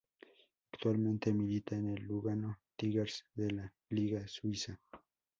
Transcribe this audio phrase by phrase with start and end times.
[0.73, 4.81] Actualmente milita en el Lugano Tigers de la liga suiza.